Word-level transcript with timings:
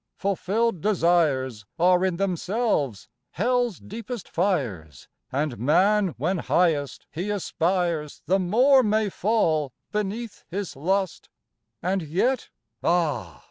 fulfilled 0.17 0.81
desires 0.81 1.63
Are 1.77 2.03
in 2.03 2.15
themselves 2.17 3.07
Hell's 3.33 3.77
deepest 3.77 4.27
fires, 4.27 5.07
And 5.31 5.59
man 5.59 6.15
when 6.17 6.39
highest 6.39 7.05
he 7.11 7.29
aspires 7.29 8.23
The 8.25 8.39
more 8.39 8.81
may 8.81 9.09
fall 9.09 9.73
beneath 9.91 10.43
his 10.49 10.75
lust. 10.75 11.29
And 11.83 12.01
yet, 12.01 12.49
ah! 12.83 13.39